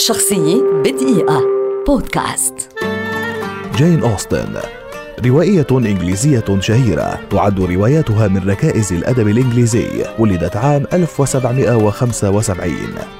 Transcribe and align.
شخصية 0.00 0.62
بدقيقة. 0.62 1.42
بودكاست. 1.86 2.54
جين 3.76 4.02
أوستن. 4.02 4.79
روائية 5.26 5.66
إنجليزية 5.70 6.44
شهيرة. 6.60 7.18
تعد 7.30 7.60
رواياتها 7.60 8.28
من 8.28 8.48
ركائز 8.50 8.92
الأدب 8.92 9.28
الإنجليزي. 9.28 9.88
ولدت 10.18 10.56
عام 10.56 10.86
1775 10.92 12.74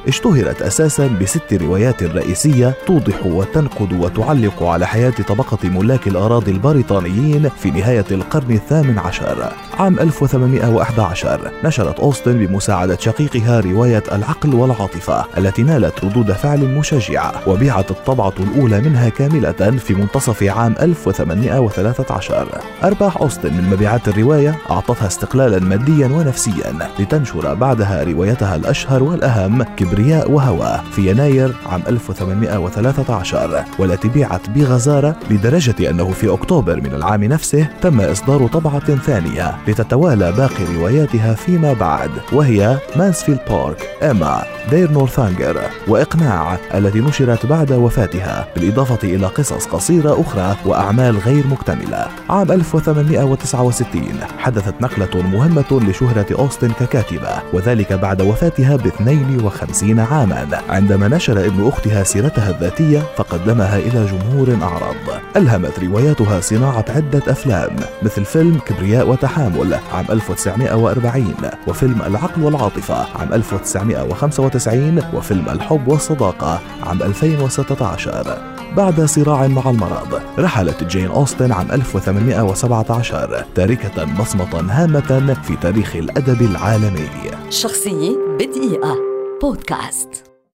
اشتهرت 0.08 0.62
أساسا 0.62 1.06
بست 1.06 1.54
روايات 1.54 2.02
رئيسية 2.02 2.74
توضح 2.86 3.26
وتنقد 3.26 3.92
وتعلق 3.92 4.62
على 4.62 4.86
حياة 4.86 5.14
طبقة 5.28 5.68
ملاك 5.68 6.08
الأراضي 6.08 6.50
البريطانيين 6.50 7.48
في 7.48 7.70
نهاية 7.70 8.04
القرن 8.10 8.50
الثامن 8.50 8.98
عشر. 8.98 9.52
عام 9.78 9.98
1811 9.98 11.50
نشرت 11.64 12.00
أوستن 12.00 12.46
بمساعدة 12.46 12.96
شقيقها 13.00 13.60
رواية 13.60 14.02
العقل 14.12 14.54
والعاطفة 14.54 15.24
التي 15.38 15.62
نالت 15.62 16.04
ردود 16.04 16.32
فعل 16.32 16.60
مشجعة. 16.60 17.32
وبيعت 17.46 17.90
الطبعة 17.90 18.34
الأولى 18.40 18.80
منها 18.80 19.08
كاملة 19.08 19.50
في 19.78 19.94
منتصف 19.94 20.42
عام 20.42 20.74
1813 20.80 21.89
2013 21.90 22.60
أرباح 22.84 23.16
أوستن 23.16 23.52
من 23.52 23.70
مبيعات 23.70 24.08
الرواية 24.08 24.58
أعطتها 24.70 25.06
استقلالا 25.06 25.58
ماديا 25.58 26.06
ونفسيا 26.06 26.88
لتنشر 26.98 27.54
بعدها 27.54 28.04
روايتها 28.04 28.56
الأشهر 28.56 29.02
والأهم 29.02 29.62
كبرياء 29.62 30.30
وهوى 30.30 30.80
في 30.92 31.10
يناير 31.10 31.54
عام 31.66 31.82
1813 31.88 33.64
والتي 33.78 34.08
بيعت 34.08 34.50
بغزارة 34.50 35.16
لدرجة 35.30 35.90
أنه 35.90 36.10
في 36.10 36.32
أكتوبر 36.32 36.80
من 36.80 36.94
العام 36.94 37.24
نفسه 37.24 37.68
تم 37.82 38.00
إصدار 38.00 38.46
طبعة 38.46 38.96
ثانية 38.96 39.56
لتتوالى 39.68 40.32
باقي 40.32 40.64
رواياتها 40.76 41.34
فيما 41.34 41.72
بعد 41.72 42.10
وهي 42.32 42.78
مانسفيلد 42.96 43.40
بارك 43.50 43.88
إيما 44.02 44.42
دير 44.70 44.90
نورثانجر 44.90 45.60
وإقناع 45.88 46.58
التي 46.74 47.00
نشرت 47.00 47.46
بعد 47.46 47.72
وفاتها 47.72 48.46
بالإضافة 48.56 48.98
إلى 49.08 49.26
قصص 49.26 49.66
قصيرة 49.66 50.20
أخرى 50.20 50.56
وأعمال 50.66 51.18
غير 51.18 51.46
مكتملة. 51.46 51.79
كاملة 51.80 52.06
عام 52.30 52.52
1869 52.52 54.02
حدثت 54.38 54.74
نقلة 54.80 55.22
مهمة 55.22 55.80
لشهرة 55.88 56.26
أوستن 56.38 56.72
ككاتبة 56.72 57.42
وذلك 57.52 57.92
بعد 57.92 58.22
وفاتها 58.22 58.76
ب 58.76 58.86
52 58.86 60.00
عاما. 60.00 60.62
عندما 60.68 61.08
نشر 61.08 61.46
ابن 61.46 61.68
أختها 61.68 62.04
سيرتها 62.04 62.50
الذاتية 62.50 63.02
فقدمها 63.16 63.78
إلى 63.78 64.06
جمهور 64.06 64.58
أعرض. 64.62 65.20
ألهمت 65.36 65.78
رواياتها 65.78 66.40
صناعة 66.40 66.84
عدة 66.88 67.22
أفلام 67.28 67.76
مثل 68.02 68.24
فيلم 68.24 68.58
كبرياء 68.66 69.08
وتحامل 69.08 69.74
عام 69.92 70.04
1940 70.10 71.34
وفيلم 71.66 72.02
العقل 72.02 72.42
والعاطفة 72.42 73.06
عام 73.20 73.32
1995 73.32 75.02
وفيلم 75.14 75.48
الحب 75.48 75.88
والصداقة 75.88 76.60
عام 76.82 77.02
2016 77.02 78.59
بعد 78.76 79.00
صراع 79.00 79.46
مع 79.46 79.70
المرض 79.70 80.22
رحلت 80.38 80.84
جين 80.84 81.06
أوستن 81.06 81.52
عام 81.52 81.72
1817 81.72 83.44
تاركة 83.54 84.04
بصمة 84.04 84.60
هامة 84.70 85.36
في 85.42 85.56
تاريخ 85.56 85.96
الأدب 85.96 86.42
العالمي. 86.42 87.08
شخصية 87.50 88.16
بدقيقة. 88.38 88.96
بودكاست. 89.42 90.29